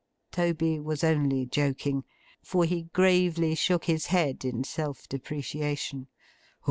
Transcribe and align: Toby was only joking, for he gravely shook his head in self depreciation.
Toby 0.31 0.79
was 0.79 1.03
only 1.03 1.45
joking, 1.45 2.05
for 2.41 2.65
he 2.65 2.85
gravely 2.91 3.53
shook 3.53 3.85
his 3.85 4.07
head 4.07 4.43
in 4.43 4.63
self 4.63 5.07
depreciation. 5.07 6.07